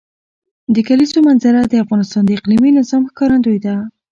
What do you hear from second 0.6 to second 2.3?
د کلیزو منظره د افغانستان د